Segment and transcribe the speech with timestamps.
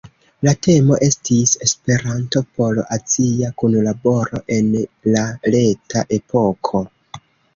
[0.45, 4.73] La temo estis "Esperanto por azia kunlaboro en
[5.17, 5.23] la
[5.57, 6.83] reta epoko!